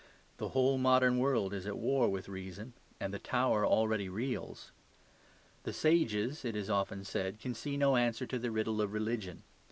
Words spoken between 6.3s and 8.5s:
it is often said, can see no answer to the